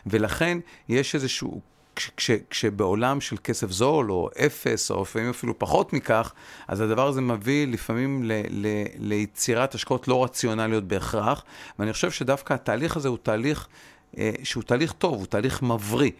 [0.06, 0.58] ולכן
[0.89, 1.62] יש איזשהו...
[2.00, 6.34] כש, כש, כשבעולם של כסף זול, או אפס, או לפעמים אפילו פחות מכך,
[6.68, 8.68] אז הדבר הזה מביא לפעמים ל, ל,
[9.00, 11.44] ליצירת השקעות לא רציונליות בהכרח,
[11.80, 13.68] ואני חושב שדווקא התהליך הזה הוא תהליך...
[14.18, 16.12] אה, שהוא תהליך טוב, הוא תהליך מבריא.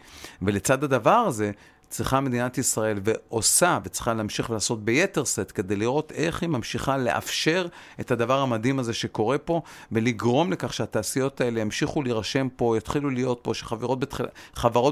[0.42, 1.52] ולצד הדבר הזה,
[1.90, 7.68] צריכה מדינת ישראל ועושה וצריכה להמשיך ולעשות ביתר שאת כדי לראות איך היא ממשיכה לאפשר
[8.00, 13.40] את הדבר המדהים הזה שקורה פה ולגרום לכך שהתעשיות האלה ימשיכו להירשם פה, יתחילו להיות
[13.42, 14.26] פה, שחברות בתחיל...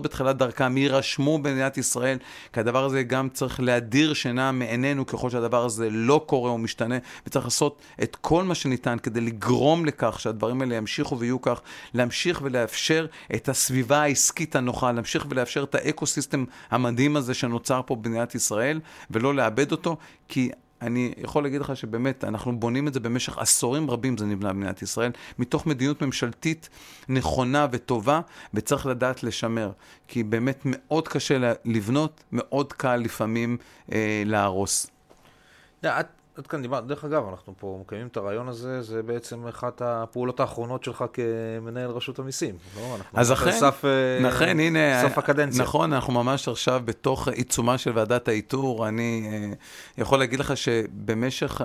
[0.02, 2.18] בתחילת דרכם יירשמו במדינת ישראל,
[2.54, 6.98] כי הדבר הזה גם צריך להדיר שינה מעינינו ככל שהדבר הזה לא קורה או משתנה,
[7.28, 11.62] וצריך לעשות את כל מה שניתן כדי לגרום לכך שהדברים האלה ימשיכו ויהיו כך,
[11.94, 13.06] להמשיך ולאפשר
[13.36, 16.87] את הסביבה העסקית הנוחה, להמשיך ולאפשר את האקו-סיסטם המדהים.
[16.88, 18.80] המדהים הזה שנוצר פה במדינת ישראל,
[19.12, 19.98] ולא לאבד אותו,
[20.28, 20.50] כי
[20.82, 24.82] אני יכול להגיד לך שבאמת, אנחנו בונים את זה במשך עשורים רבים, זה נבנה במדינת
[24.82, 26.70] ישראל, מתוך מדיניות ממשלתית
[27.10, 28.22] נכונה וטובה,
[28.54, 29.72] וצריך לדעת לשמר.
[30.08, 33.58] כי באמת מאוד קשה לבנות, מאוד קל לפעמים
[33.92, 34.88] אה, להרוס.
[35.86, 39.82] את עד כאן דיברת, דרך אגב, אנחנו פה מקיימים את הרעיון הזה, זה בעצם אחת
[39.86, 42.98] הפעולות האחרונות שלך כמנהל רשות המיסים, לא?
[43.14, 43.84] אז אכן, סף,
[44.22, 45.64] נכן, הנה, סוף הקדנציה.
[45.64, 48.88] נכון, אנחנו ממש עכשיו בתוך עיצומה של ועדת האיתור.
[48.88, 49.54] אני אה,
[49.98, 51.62] יכול להגיד לך שבמשך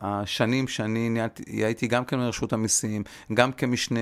[0.00, 3.02] השנים שאני ניהלתי, הייתי גם כמנהל רשות המיסים,
[3.34, 4.00] גם כמשנה,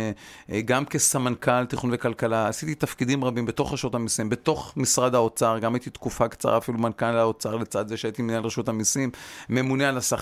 [0.53, 5.75] אה, גם כסמנכ"ל תכנון וכלכלה, עשיתי תפקידים רבים בתוך רשות המיסים, בתוך משרד האוצר, גם
[5.75, 9.11] הייתי תקופה קצרה אפילו מנכ"ל האוצר לצד זה שהייתי מנהל רשות המיסים,
[9.49, 10.14] ממונה על השכר.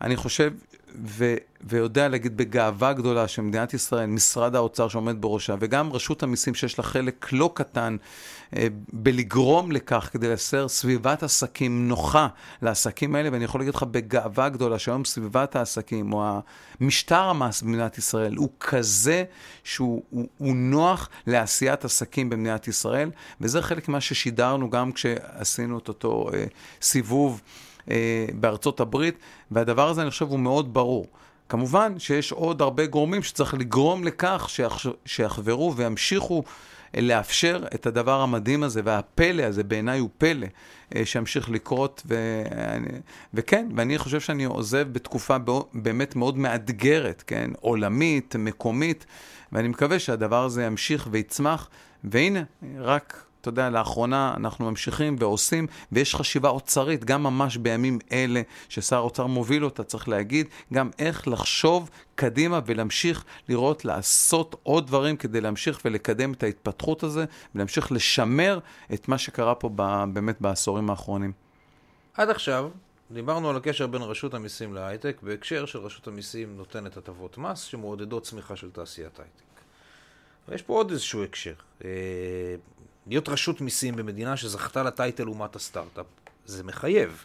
[0.00, 0.52] אני חושב
[1.04, 6.78] ו, ויודע להגיד בגאווה גדולה שמדינת ישראל, משרד האוצר שעומד בראשה, וגם רשות המיסים שיש
[6.78, 7.96] לה חלק לא קטן
[8.56, 12.28] אה, בלגרום לכך כדי לייצר סביבת עסקים נוחה
[12.62, 16.40] לעסקים האלה, ואני יכול להגיד לך בגאווה גדולה שהיום סביבת העסקים, או
[16.80, 19.24] משטר המס במדינת ישראל, הוא כזה
[19.64, 25.88] שהוא הוא, הוא נוח לעשיית עסקים במדינת ישראל, וזה חלק ממה ששידרנו גם כשעשינו את
[25.88, 26.44] אותו אה,
[26.82, 27.40] סיבוב.
[27.90, 29.18] אה, בארצות הברית,
[29.50, 31.06] והדבר הזה אני חושב הוא מאוד ברור.
[31.48, 34.48] כמובן שיש עוד הרבה גורמים שצריך לגרום לכך
[35.04, 36.42] שיחברו וימשיכו
[36.96, 40.46] אה, לאפשר את הדבר המדהים הזה, והפלא הזה בעיניי הוא פלא,
[40.96, 42.02] אה, שימשיך לקרות.
[42.06, 42.42] ו...
[43.34, 45.36] וכן, ואני חושב שאני עוזב בתקופה
[45.74, 47.50] באמת מאוד מאתגרת, כן?
[47.60, 49.06] עולמית, מקומית,
[49.52, 51.68] ואני מקווה שהדבר הזה ימשיך ויצמח.
[52.04, 52.42] והנה,
[52.78, 58.96] רק אתה יודע, לאחרונה אנחנו ממשיכים ועושים, ויש חשיבה אוצרית, גם ממש בימים אלה ששר
[58.96, 65.40] האוצר מוביל אותה, צריך להגיד, גם איך לחשוב קדימה ולהמשיך לראות, לעשות עוד דברים כדי
[65.40, 67.24] להמשיך ולקדם את ההתפתחות הזה,
[67.54, 68.58] ולהמשיך לשמר
[68.94, 69.70] את מה שקרה פה
[70.12, 71.32] באמת בעשורים האחרונים.
[72.14, 72.70] עד עכשיו
[73.10, 78.22] דיברנו על הקשר בין רשות המיסים להייטק, בהקשר של רשות המיסים נותנת הטבות מס שמעודדות
[78.22, 79.42] צמיחה של תעשיית הייטק.
[80.48, 81.54] ויש פה עוד איזשהו הקשר.
[83.06, 86.06] להיות רשות מיסים במדינה שזכתה לטייטל אומת הסטארט-אפ,
[86.46, 87.24] זה מחייב.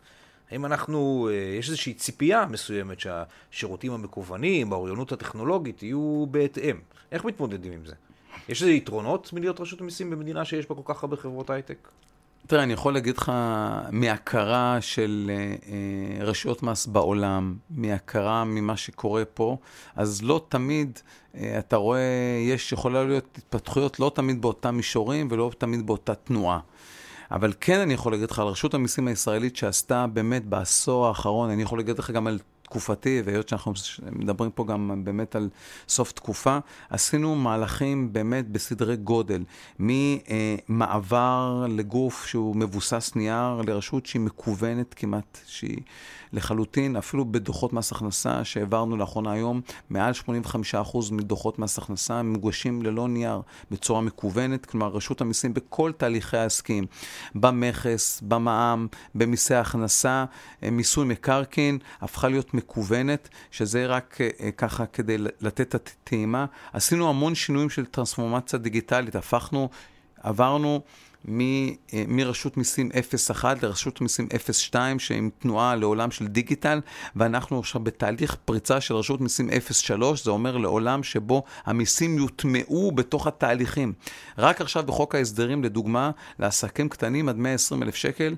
[0.52, 6.80] האם אנחנו, אה, יש איזושהי ציפייה מסוימת שהשירותים המקוונים, האוריינות הטכנולוגית יהיו בהתאם.
[7.12, 7.96] איך מתמודדים עם זה?
[8.50, 11.88] יש איזה יתרונות מלהיות רשות מיסים במדינה שיש בה כל כך הרבה חברות הייטק?
[12.48, 13.32] תראה, אני יכול להגיד לך
[13.92, 19.58] מהכרה של אה, רשויות מס בעולם, מהכרה ממה שקורה פה,
[19.96, 21.00] אז לא תמיד
[21.36, 22.00] אה, אתה רואה,
[22.48, 26.60] יש, יכולה להיות התפתחויות לא תמיד באותם מישורים ולא תמיד באותה תנועה.
[27.32, 31.64] אבל כן אני יכול להגיד לך על רשות המיסים הישראלית שעשתה באמת בעשור האחרון, אני
[31.64, 33.74] יכול להגיד לך גם על תקופתי, והיות שאנחנו
[34.12, 35.50] מדברים פה גם באמת על
[35.88, 36.58] סוף תקופה,
[36.90, 39.44] עשינו מהלכים באמת בסדרי גודל,
[39.80, 45.80] ממעבר לגוף שהוא מבוסס נייר לרשות שהיא מקוונת כמעט, שהיא
[46.34, 50.28] לחלוטין, אפילו בדוחות מס הכנסה שהעברנו לאחרונה היום, מעל 85%
[51.12, 56.86] מדוחות מס הכנסה מוגשים ללא נייר, בצורה מקוונת, כלומר רשות המיסים בכל תהליכי העסקים,
[57.36, 60.26] במכס, במע"מ, במיסי הכנסה,
[60.64, 66.46] אה, מיסוי מקרקעין, הפכה להיות מקוונת, שזה רק אה, ככה כדי לתת את הטעימה.
[66.74, 69.70] עשינו המון שינויים של טרנספורמציה דיגיטלית, הפכנו,
[70.24, 70.82] עברנו
[71.30, 72.90] אה, מרשות מיסים
[73.30, 76.82] 01 לרשות מיסים 02, שהם תנועה לעולם של דיגיטל,
[77.16, 83.28] ואנחנו עכשיו בתהליך פריצה של רשות מיסים 03, זה אומר לעולם שבו המיסים יוטמעו בתוך
[83.28, 83.94] התהליכים.
[84.38, 88.36] רק עכשיו בחוק ההסדרים, לדוגמה, לעסקים קטנים עד 120 אלף שקל,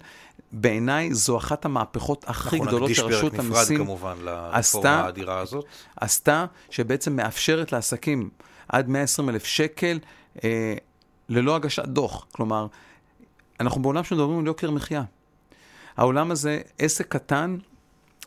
[0.51, 3.55] בעיניי זו אחת המהפכות הכי גדולות שרשות המיסים עשתה.
[3.55, 5.65] אנחנו נקדיש פרק נפרד כמובן לרפורמה האדירה הזאת.
[5.95, 8.29] עשתה, שבעצם מאפשרת לעסקים
[8.69, 9.99] עד 120 אלף שקל,
[10.43, 10.75] אה,
[11.29, 12.25] ללא הגשת דוח.
[12.31, 12.67] כלומר,
[13.59, 15.03] אנחנו בעולם שמדברים על יוקר מחיה.
[15.97, 17.57] העולם הזה, עסק קטן,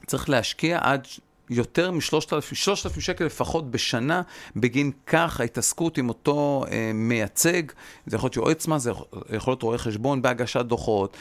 [0.06, 1.06] צריך להשקיע עד
[1.50, 4.22] יותר מ-3,000 שקל לפחות בשנה
[4.56, 7.62] בגין כך ההתעסקות עם אותו אה, מייצג,
[8.06, 8.90] זה יכול להיות יועץ מס, זה
[9.32, 11.16] יכול להיות רואה חשבון בהגשת דוחות,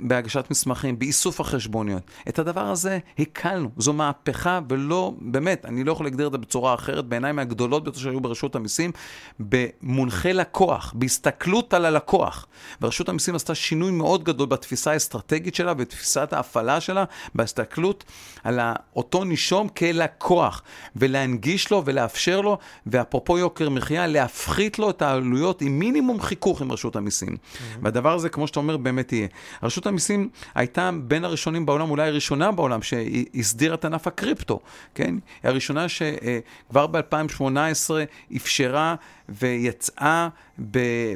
[0.00, 2.02] בהגשת מסמכים, באיסוף החשבוניות.
[2.28, 6.74] את הדבר הזה הקלנו, זו מהפכה ולא, באמת, אני לא יכול להגדיר את זה בצורה
[6.74, 8.92] אחרת, בעיניי מהגדולות ביותר שהיו ברשות המיסים,
[9.40, 12.46] במונחי לקוח, בהסתכלות על הלקוח.
[12.82, 18.04] ורשות המיסים עשתה שינוי מאוד גדול בתפיסה האסטרטגית שלה, בתפיסת ההפעלה שלה, בהסתכלות
[18.44, 18.60] על
[18.96, 20.62] אותו נישום כלקוח,
[20.96, 26.72] ולהנגיש לו ולאפשר לו, ואפרופו יוקר מחיה, להפחית לו את העלויות עם מינימום חיכוך עם
[26.72, 27.28] רשות המיסים.
[27.28, 27.78] Mm-hmm.
[27.82, 29.28] והדבר הזה, כמו שאתה אומר, באמת יהיה.
[29.62, 34.60] רשות המיסים הייתה בין הראשונים בעולם, אולי הראשונה בעולם, שהסדירה את ענף הקריפטו,
[34.94, 35.14] כן?
[35.42, 37.90] היא הראשונה שכבר ב-2018
[38.36, 38.94] אפשרה
[39.28, 40.28] ויצאה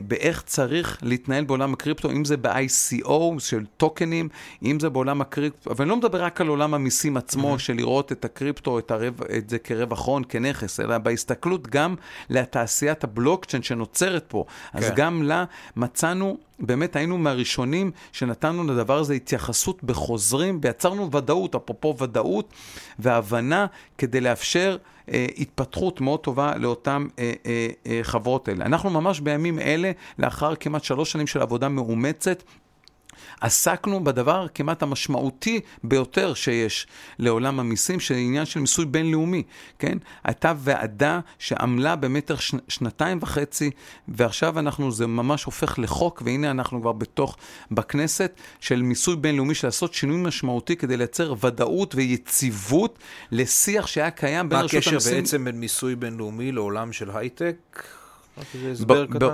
[0.03, 4.29] באיך צריך להתנהל בעולם הקריפטו, אם זה ב-ICO של טוקנים,
[4.63, 7.59] אם זה בעולם הקריפטו, אבל אני לא מדבר רק על עולם המיסים עצמו, mm-hmm.
[7.59, 11.95] של לראות את הקריפטו, את, הרב, את זה כרווח הון, כנכס, אלא בהסתכלות גם
[12.31, 14.45] לתעשיית הבלוקצ'יין שנוצרת פה.
[14.73, 14.79] כן.
[14.79, 15.45] אז גם לה
[15.77, 16.50] מצאנו...
[16.61, 22.53] באמת היינו מהראשונים שנתנו לדבר הזה התייחסות בחוזרים ויצרנו ודאות, אפרופו ודאות
[22.99, 23.67] והבנה
[23.99, 24.77] כדי לאפשר
[25.13, 28.65] אה, התפתחות מאוד טובה לאותן אה, אה, אה, חברות האלה.
[28.65, 32.43] אנחנו ממש בימים אלה, לאחר כמעט שלוש שנים של עבודה מאומצת,
[33.41, 36.87] עסקנו בדבר כמעט המשמעותי ביותר שיש
[37.19, 39.43] לעולם המיסים, שזה עניין של מיסוי בינלאומי,
[39.79, 39.99] כן?
[40.25, 42.55] הייתה ועדה שעמלה במשך ש...
[42.69, 43.71] שנתיים וחצי,
[44.09, 47.37] ועכשיו אנחנו, זה ממש הופך לחוק, והנה אנחנו כבר בתוך,
[47.71, 52.99] בכנסת, של מיסוי בינלאומי, של לעשות שינוי משמעותי כדי לייצר ודאות ויציבות
[53.33, 54.93] לשיח שהיה קיים בין רשות המיסים...
[54.93, 57.85] מה הקשר בעצם בין מיסוי בינלאומי לעולם של הייטק?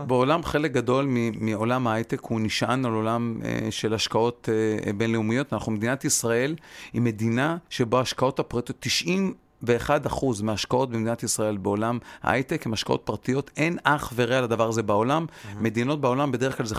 [0.06, 1.08] בעולם חלק גדול
[1.40, 5.52] מעולם ההייטק הוא נשען על עולם uh, של השקעות uh, בינלאומיות.
[5.52, 6.54] אנחנו, מדינת ישראל
[6.92, 13.50] היא מדינה שבה השקעות הפרטיות, 90 ו-1% מההשקעות במדינת ישראל בעולם ההייטק הן השקעות פרטיות,
[13.56, 15.26] אין אח ורע לדבר הזה בעולם.
[15.28, 15.62] Mm-hmm.
[15.62, 16.74] מדינות בעולם בדרך כלל זה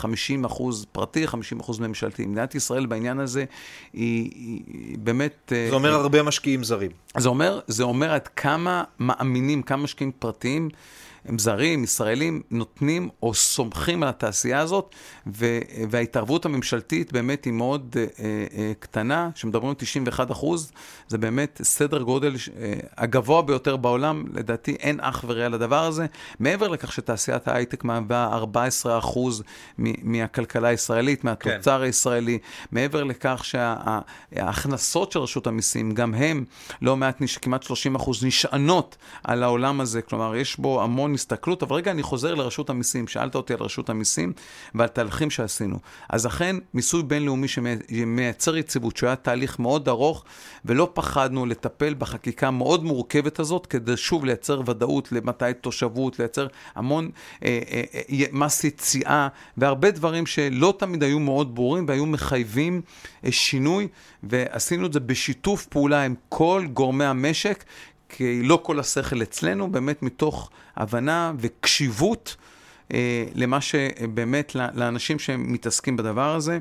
[0.46, 2.26] 50% פרטי, 50% ממשלתי.
[2.26, 3.46] מדינת ישראל בעניין הזה
[3.94, 5.54] היא, היא באמת...
[5.56, 6.92] אה, זה אומר היא, הרבה משקיעים זרים.
[7.18, 10.70] זה אומר, זה אומר עד כמה מאמינים, כמה משקיעים פרטיים.
[11.28, 14.96] הם זרים, ישראלים, נותנים או סומכים על התעשייה הזאת,
[15.28, 15.60] ו-
[15.90, 18.06] וההתערבות הממשלתית באמת היא מאוד אה,
[18.58, 20.72] אה, קטנה, כשמדברים על 91 אחוז,
[21.08, 26.06] זה באמת סדר גודל אה, הגבוה ביותר בעולם, לדעתי אין אח ורע לדבר הזה.
[26.40, 29.44] מעבר לכך שתעשיית ההייטק מהווה 14 אחוז
[29.78, 31.84] מהכלכלה הישראלית, מהתוצר כן.
[31.84, 32.38] הישראלי,
[32.72, 36.46] מעבר לכך שההכנסות של רשות המיסים, גם הם
[36.82, 41.76] לא מעט, כמעט 30 אחוז, נשענות על העולם הזה, כלומר, יש בו המון הסתכלות, אבל
[41.76, 43.08] רגע, אני חוזר לרשות המיסים.
[43.08, 44.34] שאלת אותי על רשות המיסים
[44.76, 45.80] ועל תהליכים שעשינו.
[46.10, 50.24] אז אכן, מיסוי בינלאומי שמייצר יציבות, שהוא היה תהליך מאוד ארוך,
[50.66, 57.10] ולא פחדנו לטפל בחקיקה המאוד מורכבת הזאת, כדי שוב לייצר ודאות למתי תושבות, לייצר המון
[57.44, 59.28] אה, אה, אה, מס יציאה,
[59.58, 62.82] והרבה דברים שלא תמיד היו מאוד ברורים והיו מחייבים
[63.26, 63.88] אה, שינוי,
[64.24, 67.64] ועשינו את זה בשיתוף פעולה עם כל גורמי המשק.
[68.10, 72.36] כי לא כל השכל אצלנו, באמת מתוך הבנה וקשיבות
[72.94, 76.60] אה, למה שבאמת, לאנשים שמתעסקים בדבר הזה.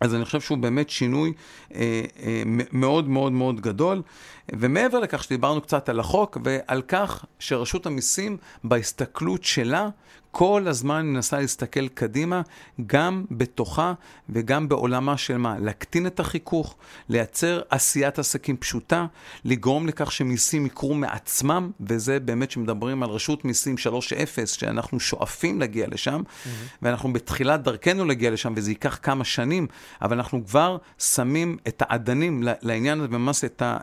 [0.00, 1.32] אז אני חושב שהוא באמת שינוי
[1.74, 2.42] אה, אה,
[2.72, 4.02] מאוד מאוד מאוד גדול.
[4.52, 9.88] ומעבר לכך שדיברנו קצת על החוק ועל כך שרשות המיסים בהסתכלות שלה
[10.30, 12.42] כל הזמן מנסה להסתכל קדימה,
[12.86, 13.92] גם בתוכה
[14.28, 15.58] וגם בעולמה של מה?
[15.58, 16.76] להקטין את החיכוך,
[17.08, 19.06] לייצר עשיית עסקים פשוטה,
[19.44, 25.86] לגרום לכך שמיסים יקרו מעצמם, וזה באמת שמדברים על רשות מיסים 3.0, שאנחנו שואפים להגיע
[25.90, 26.48] לשם, mm-hmm.
[26.82, 29.66] ואנחנו בתחילת דרכנו להגיע לשם, וזה ייקח כמה שנים,
[30.02, 33.78] אבל אנחנו כבר שמים את העדנים לעניין הזה, וממש את ה...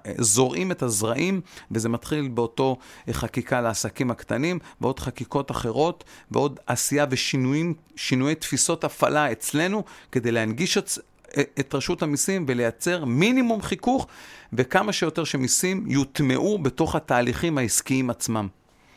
[0.56, 1.42] זורעים את הזרעים,
[1.72, 2.78] וזה מתחיל באותו
[3.12, 10.90] חקיקה לעסקים הקטנים, ועוד חקיקות אחרות, ועוד עשייה ושינויי תפיסות הפעלה אצלנו, כדי להנגיש את,
[11.60, 14.08] את רשות המיסים ולייצר מינימום חיכוך,
[14.54, 18.48] וכמה שיותר שמיסים יוטמעו בתוך התהליכים העסקיים עצמם.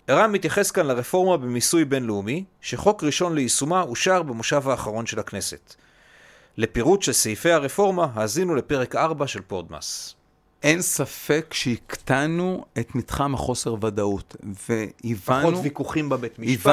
[0.06, 5.74] ערן מתייחס כאן לרפורמה במיסוי בינלאומי, שחוק ראשון ליישומה אושר במושב האחרון של הכנסת.
[6.56, 10.17] לפירוט של סעיפי הרפורמה, האזינו לפרק 4 של פודמאס.
[10.62, 15.50] אין ספק שהקטנו את מתחם החוסר ודאות, והבנו...
[15.50, 16.66] פחות ויכוחים בבית משפט,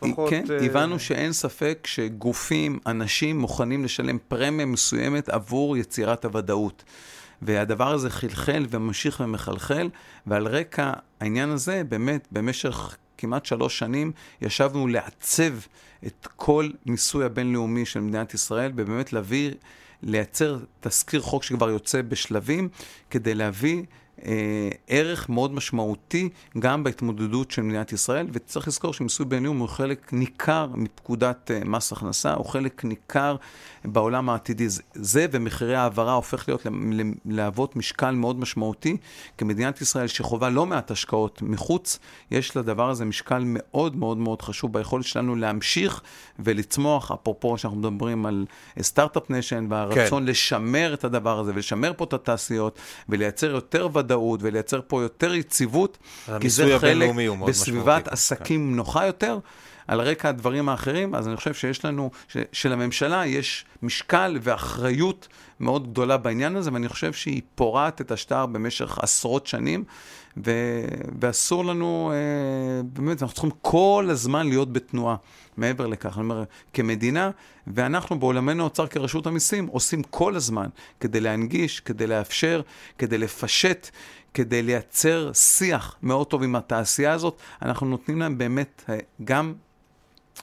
[0.00, 0.30] הבנו, פחות...
[0.30, 0.64] כן, uh...
[0.64, 6.84] הבנו שאין ספק שגופים, אנשים מוכנים לשלם פרמיה מסוימת עבור יצירת הוודאות.
[7.42, 9.88] והדבר הזה חלחל וממשיך ומחלחל,
[10.26, 15.52] ועל רקע העניין הזה, באמת, במשך כמעט שלוש שנים ישבנו לעצב
[16.06, 19.50] את כל מיסוי הבינלאומי של מדינת ישראל, ובאמת להביא
[20.02, 22.68] לייצר תזכיר חוק שכבר יוצא בשלבים,
[23.10, 23.82] כדי להביא
[24.88, 26.28] ערך מאוד משמעותי
[26.58, 31.92] גם בהתמודדות של מדינת ישראל, וצריך לזכור שמיסוי בינלאומי הוא חלק ניכר מפקודת אה, מס
[31.92, 33.36] הכנסה, הוא חלק ניכר
[33.84, 34.66] בעולם העתידי.
[34.94, 36.66] זה ומחירי ההעברה הופך להיות
[37.24, 38.96] להוות משקל מאוד משמעותי,
[39.38, 41.98] כי מדינת ישראל שחובה לא מעט השקעות מחוץ,
[42.30, 46.02] יש לדבר הזה משקל מאוד מאוד מאוד חשוב ביכולת שלנו להמשיך
[46.38, 48.46] ולצמוח, אפרופו שאנחנו מדברים על
[48.82, 50.30] Start-Up Nation והרצון כן.
[50.30, 52.78] לשמר את הדבר הזה ולשמר פה את התעשיות
[53.08, 54.07] ולייצר יותר ודאות.
[54.08, 55.98] ודאות ולייצר פה יותר יציבות,
[56.40, 57.10] כי זה חלק
[57.46, 58.76] בסביבת עסקים כן.
[58.76, 59.38] נוחה יותר.
[59.88, 65.28] על רקע הדברים האחרים, אז אני חושב שיש לנו, ש, שלממשלה יש משקל ואחריות
[65.60, 69.84] מאוד גדולה בעניין הזה, ואני חושב שהיא פורעת את השטר במשך עשרות שנים,
[70.44, 70.52] ו,
[71.20, 75.16] ואסור לנו, אה, באמת, אנחנו צריכים כל הזמן להיות בתנועה.
[75.56, 77.30] מעבר לכך, אני אומר, כמדינה,
[77.66, 80.66] ואנחנו בעולמנו האוצר כרשות המיסים עושים כל הזמן
[81.00, 82.60] כדי להנגיש, כדי לאפשר,
[82.98, 83.88] כדי לפשט,
[84.34, 87.38] כדי לייצר שיח מאוד טוב עם התעשייה הזאת.
[87.62, 89.54] אנחנו נותנים להם באמת אה, גם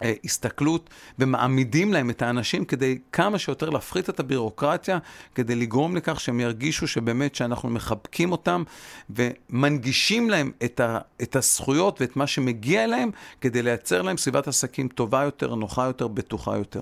[0.01, 4.97] הסתכלות ומעמידים להם את האנשים כדי כמה שיותר להפחית את הבירוקרטיה,
[5.35, 8.63] כדי לגרום לכך שהם ירגישו שבאמת שאנחנו מחבקים אותם
[9.09, 14.87] ומנגישים להם את, ה, את הזכויות ואת מה שמגיע להם, כדי לייצר להם סביבת עסקים
[14.87, 16.81] טובה יותר, נוחה יותר, בטוחה יותר.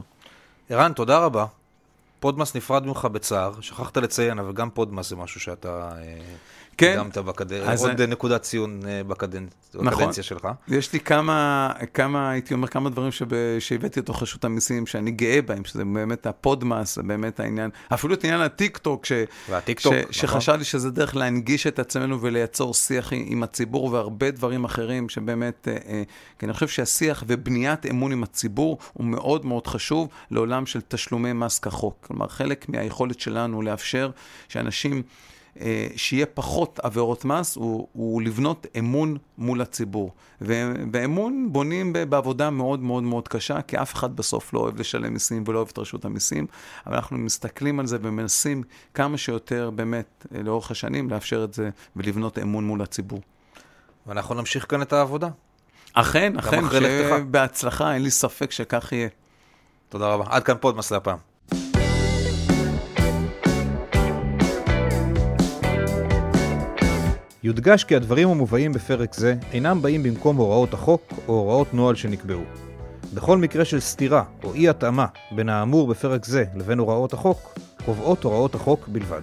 [0.70, 1.46] ערן, תודה רבה.
[2.20, 5.92] פודמאס נפרד ממך בצער, שכחת לציין, אבל גם פודמאס זה משהו שאתה...
[6.78, 7.00] כן.
[7.00, 8.12] הקדמת בקדנציה, עוד אני...
[8.12, 9.46] נקודת ציון אה, בקדנ...
[9.74, 9.88] נכון.
[9.88, 10.48] בקדנציה שלך.
[10.68, 13.28] יש לי כמה, כמה, הייתי אומר, כמה דברים שב,
[13.60, 18.42] שהבאתי לתוך רשות המיסים, שאני גאה בהם, שזה באמת הפודמאס, באמת העניין, אפילו את עניין
[18.42, 19.12] הטיקטוק, ש,
[19.50, 20.14] והטיקטוק, ש, נכון.
[20.14, 25.78] שחשבתי שזה דרך להנגיש את עצמנו וליצור שיח עם הציבור והרבה דברים אחרים, שבאמת, אה,
[25.88, 26.04] אה,
[26.40, 31.34] כי אני חושב שהשיח ובניית אמון עם הציבור הוא מאוד מאוד חשוב לעולם של תשלומי
[31.34, 31.96] מס כחוק.
[32.08, 34.12] כלומר, חלק מהיכולת שלנו לאפשר
[34.50, 35.04] שאנשים...
[35.62, 40.12] אה, שיהיה פחות עבירות מס, הוא, הוא לבנות אמון מול הציבור.
[40.42, 45.14] ו, ואמון בונים בעבודה מאוד מאוד מאוד קשה, כי אף אחד בסוף לא אוהב לשלם
[45.14, 46.48] מיסים ולא אוהב את רשות המיסים,
[46.88, 52.40] אבל אנחנו מסתכלים על זה ומנסים כמה שיותר באמת לאורך השנים לאפשר את זה ולבנות
[52.40, 53.22] אמון מול הציבור.
[54.08, 55.30] ואנחנו נמשיך כאן את העבודה.
[55.94, 59.08] אכן, אכן, שבהצלחה, אין לי ספק שכך יהיה.
[59.90, 60.26] תודה רבה.
[60.30, 61.33] עד כאן פודמאס להפעם.
[67.44, 72.42] יודגש כי הדברים המובאים בפרק זה אינם באים במקום הוראות החוק או הוראות נוהל שנקבעו.
[73.14, 78.24] בכל מקרה של סתירה או אי התאמה בין האמור בפרק זה לבין הוראות החוק, קובעות
[78.24, 79.22] הוראות החוק בלבד.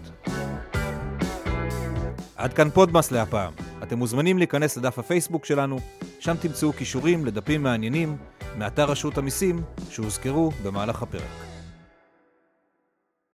[2.37, 3.53] עד כאן פודמאס להפעם.
[3.83, 5.79] אתם מוזמנים להיכנס לדף הפייסבוק שלנו,
[6.19, 8.17] שם תמצאו קישורים לדפים מעניינים
[8.59, 11.50] מאתר רשות המיסים שהוזכרו במהלך הפרק.